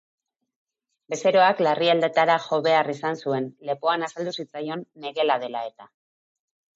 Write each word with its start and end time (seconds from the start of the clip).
Bezeroak 1.13 1.59
larrialdietara 1.67 2.37
jo 2.45 2.57
behar 2.67 2.89
izan 2.93 3.19
zuen, 3.25 3.49
lepoan 3.71 4.07
azaldu 4.07 4.33
zitzaion 4.39 4.81
negela 5.05 5.37
dela 5.45 5.63
eta. 5.69 5.87